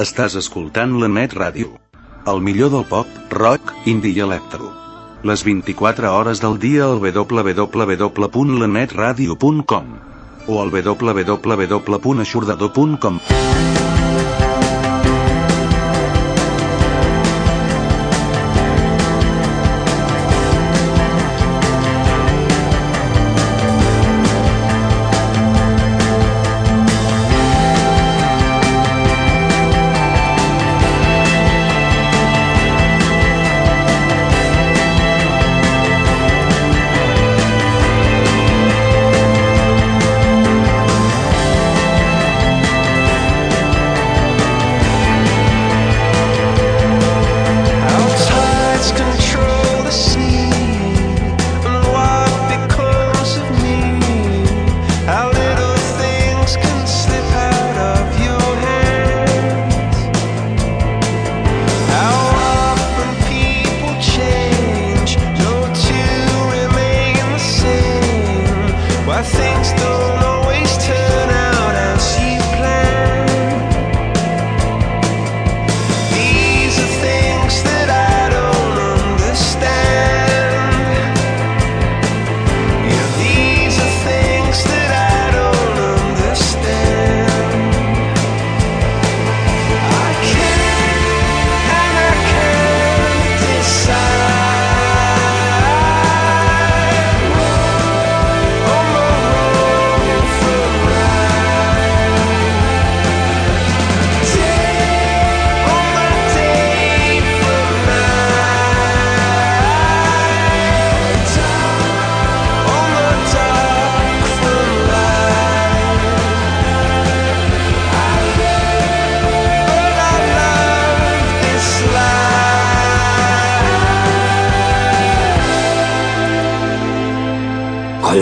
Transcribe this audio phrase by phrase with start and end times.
[0.00, 1.68] Estàs escoltant la Net Ràdio.
[2.32, 4.70] El millor del pop, rock, indie i electro.
[5.28, 9.90] Les 24 hores del dia al www.lemetradio.com
[10.48, 13.20] o al www.aixordador.com.
[69.22, 69.89] things to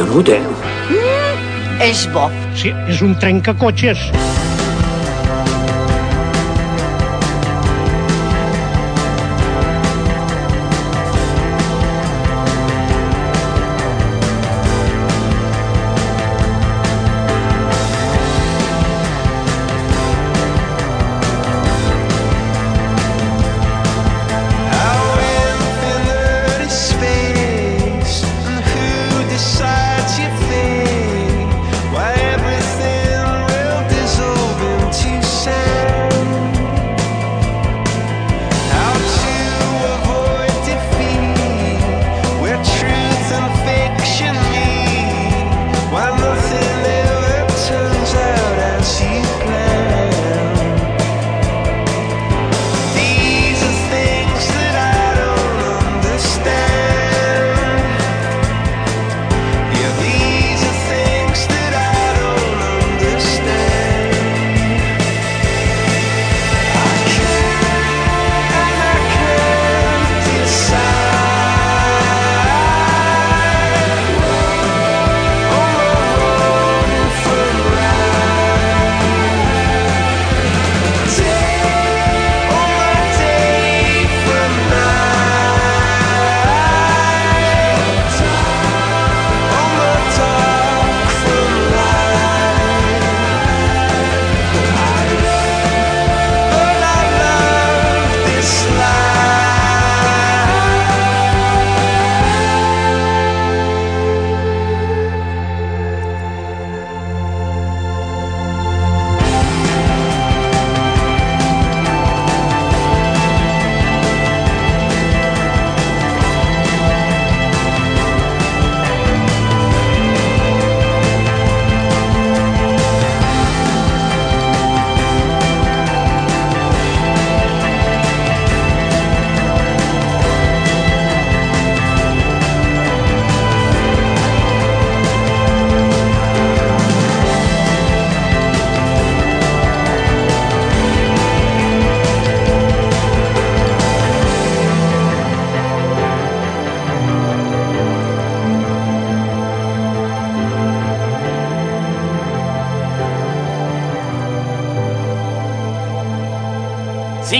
[0.08, 0.40] menut, eh?
[0.90, 2.30] Mm, és bo.
[2.56, 4.08] Sí, és un trencacotxes.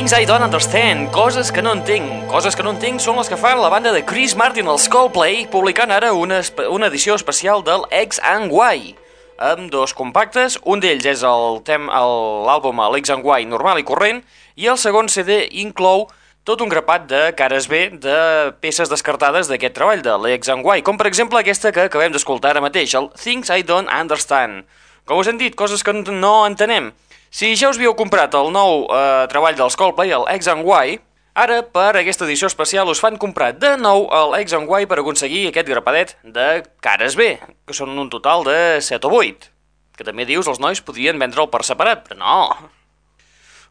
[0.08, 2.30] things I don't understand, coses que no entenc.
[2.30, 5.42] Coses que no entenc són les que fan la banda de Chris Martin, els Coldplay,
[5.52, 6.38] publicant ara una,
[6.72, 8.94] una edició especial del X and Y
[9.36, 14.22] amb dos compactes, un d'ells és l'àlbum Alex and Y normal i corrent,
[14.56, 16.06] i el segon CD inclou
[16.48, 20.86] tot un grapat de cares B de peces descartades d'aquest treball de l'X and Y,
[20.88, 24.64] com per exemple aquesta que acabem d'escoltar ara mateix, el Things I Don't Understand.
[25.04, 26.94] Com us hem dit, coses que no entenem.
[27.30, 30.98] Si ja us havíeu comprat el nou eh, treball dels Coldplay, el X and Y,
[31.38, 34.98] ara per aquesta edició especial us fan comprar de nou el X and Y per
[35.02, 37.36] aconseguir aquest grapadet de cares B,
[37.68, 39.52] que són un total de 7 o 8,
[39.98, 42.40] que també dius els nois podrien vendre'l per separat, però no.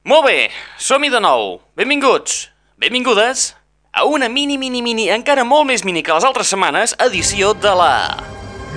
[0.08, 0.38] Molt bé,
[0.80, 1.58] som-hi de nou.
[1.76, 2.46] Benvinguts,
[2.80, 3.56] benvingudes
[3.92, 7.74] a una mini, mini, mini, encara molt més mini que les altres setmanes, edició de
[7.76, 7.94] la...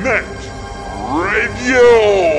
[0.01, 0.49] Net
[1.11, 2.30] Radio.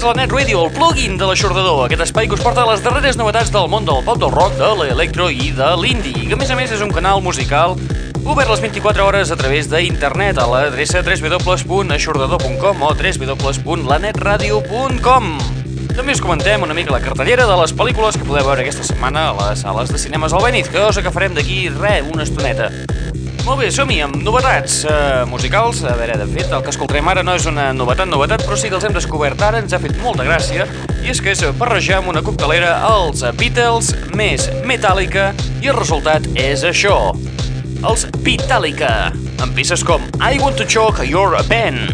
[0.00, 3.20] A la Net Radio, el plugin de l'aixordador, aquest espai que us porta les darreres
[3.20, 6.48] novetats del món del pop, del rock, de l'electro i de l'indie, que a més
[6.48, 7.76] a més és un canal musical
[8.24, 15.24] obert les 24 hores a través d'internet a l'adreça www.aixordador.com o www.lanetradio.com
[15.92, 19.28] També us comentem una mica la cartellera de les pel·lícules que podeu veure aquesta setmana
[19.28, 22.72] a les sales de cinemes al Benit, que us agafarem d'aquí, re, una estoneta.
[23.50, 25.80] Molt bé, som-hi amb novetats eh, musicals.
[25.82, 28.70] A veure, de fet, el que escoltarem ara no és una novetat, novetat, però sí
[28.70, 30.68] que els hem descobert ara, ens ha fet molta gràcia,
[31.02, 36.30] i és que és barrejar amb una coctelera els Beatles més Metallica, i el resultat
[36.38, 37.00] és això.
[37.82, 39.10] Els Beatallica,
[39.42, 41.88] amb peces com I Want to Choke Your Pen.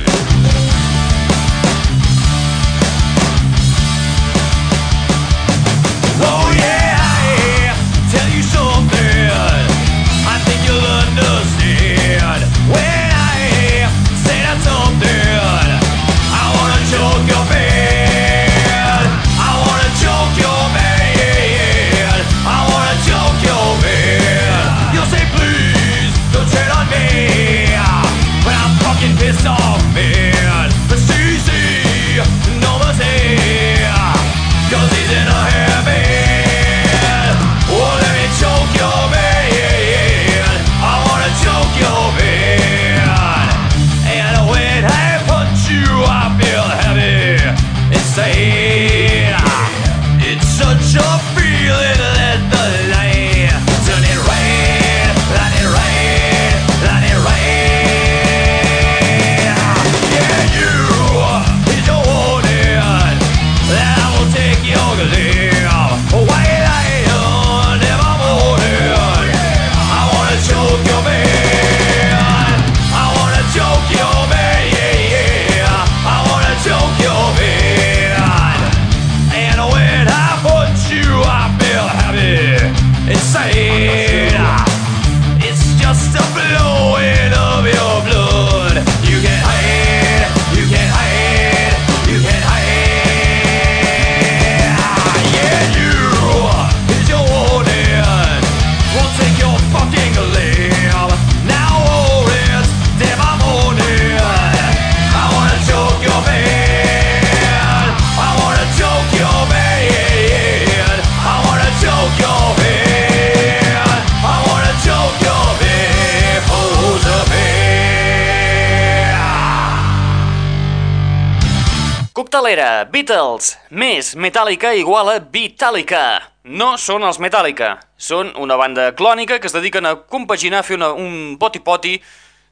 [122.37, 126.21] Coctelera, Beatles, més Metallica igual a Beatallica.
[126.45, 130.77] No són els Metallica, són una banda clònica que es dediquen a compaginar, a fer
[130.77, 131.95] una, un poti-poti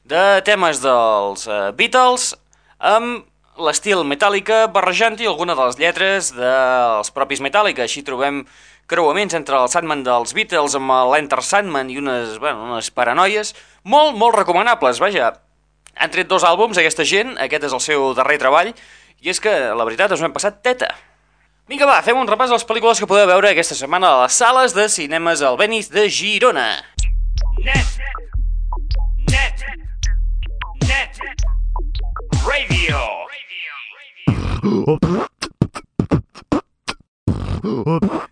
[0.09, 2.31] de temes dels uh, Beatles
[2.81, 3.29] amb
[3.61, 7.85] l'estil Metallica barrejant-hi alguna de les lletres dels propis Metallica.
[7.85, 8.41] Així trobem
[8.89, 14.17] creuaments entre el Sandman dels Beatles amb l'Enter Sandman i unes, bueno, unes paranoies molt,
[14.17, 15.35] molt recomanables, vaja.
[15.95, 18.73] Han tret dos àlbums, aquesta gent, aquest és el seu darrer treball,
[19.21, 20.91] i és que, la veritat, us ho hem passat teta.
[21.69, 24.37] Vinga, va, fem un repàs de les pel·lícules que podeu veure aquesta setmana a les
[24.37, 26.67] sales de cinemes al Benis de Girona.
[27.65, 27.97] Net.
[29.31, 29.65] Net.
[30.85, 31.23] Net.
[32.45, 33.01] Radio.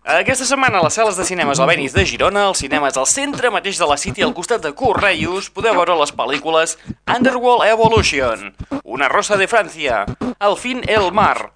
[0.04, 3.50] Aquesta setmana a les sales de cinemes al Benis de Girona, als cinemes al centre
[3.50, 6.76] mateix de la City, al costat de Correios, podeu veure les pel·lícules
[7.10, 10.04] Underworld Evolution, Una rosa de Francia,
[10.38, 11.52] Al fin el mar.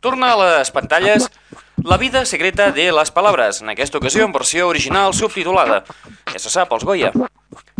[0.00, 1.30] Torna a les pantalles
[1.84, 5.84] La vida secreta de les palabras, en aquesta ocasió en versió original subtitulada.
[6.32, 7.12] Ja se sap, els Goya.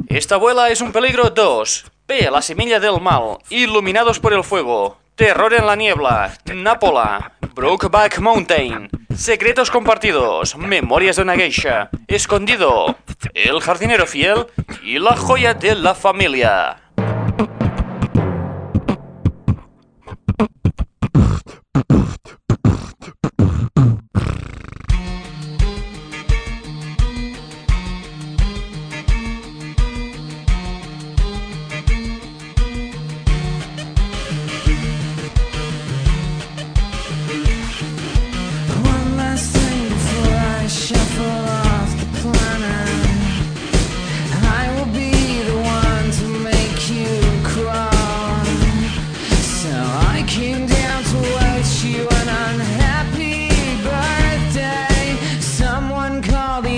[0.08, 1.84] Esta abuela és un peligro 2.
[2.06, 2.30] P.
[2.30, 3.38] La semilla del mal.
[3.50, 4.96] Iluminados por el fuego.
[5.16, 6.32] Terror en la niebla.
[6.46, 7.32] Nápola.
[7.54, 8.88] Brokeback Mountain.
[9.18, 10.56] Secretos compartidos.
[10.56, 11.90] Memorias de una geisha.
[12.06, 12.96] Escondido.
[13.34, 14.46] El jardinero fiel.
[14.80, 16.76] Y la joya de la familia.
[56.22, 56.77] Call the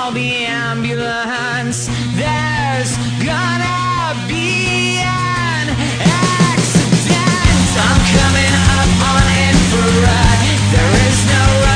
[0.00, 1.88] call the ambulance.
[2.16, 5.66] There's gonna be an
[6.00, 7.68] accident.
[7.84, 10.40] I'm coming up on infrared.
[10.72, 11.69] There is no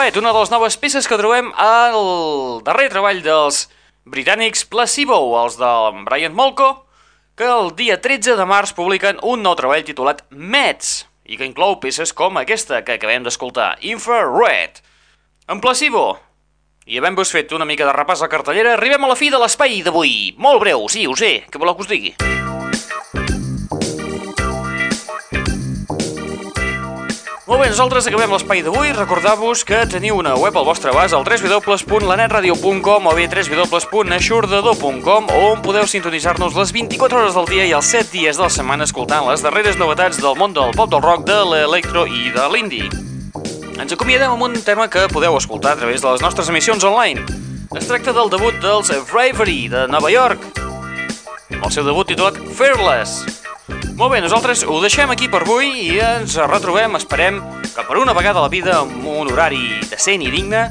[0.00, 3.66] Infrared, una de les noves peces que trobem al darrer treball dels
[4.08, 6.86] britànics Placebo, els del Brian Molko,
[7.36, 11.76] que el dia 13 de març publiquen un nou treball titulat Mets, i que inclou
[11.84, 14.80] peces com aquesta que acabem d'escoltar, Infrared.
[15.52, 16.16] En Placebo,
[16.88, 19.82] i havent-vos fet una mica de repàs a cartellera, arribem a la fi de l'espai
[19.84, 20.32] d'avui.
[20.40, 22.16] Molt breu, sí, ho sé, què voleu que us digui?
[27.50, 28.92] Molt bé, nosaltres acabem l'espai d'avui.
[28.94, 35.82] Recordar-vos que teniu una web al vostre abast al www.lanetradio.com o bé www.aixordador.com on podeu
[35.90, 39.42] sintonitzar-nos les 24 hores del dia i els 7 dies de la setmana escoltant les
[39.42, 42.86] darreres novetats del món del pop del rock, de l'electro i de l'indie.
[43.82, 47.26] Ens acomiadem amb un tema que podeu escoltar a través de les nostres emissions online.
[47.74, 50.38] Es tracta del debut dels Bravery de Nova York,
[51.58, 53.39] el seu debut titulat Fearless.
[54.00, 57.36] Molt bé, nosaltres ho deixem aquí per avui i ens retrobem, esperem,
[57.68, 60.62] que per una vegada a la vida amb un horari decent i digne,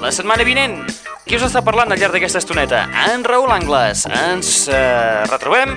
[0.00, 0.78] la setmana vinent.
[1.26, 2.86] Qui us està parlant al llarg d'aquesta estoneta?
[3.10, 4.06] En Raül Angles.
[4.08, 5.74] Ens eh, retrobem,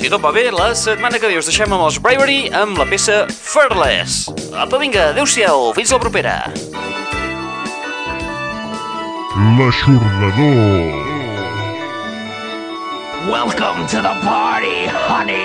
[0.00, 2.88] si tot va bé, la setmana que ve us deixem amb els Bravery amb la
[2.88, 4.30] peça Fearless.
[4.56, 6.38] Apa, vinga, adeu-siau, fins la propera.
[9.60, 11.04] L'aixordador.
[13.28, 15.44] Welcome to the party, honey.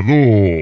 [0.00, 0.59] L'aixordador.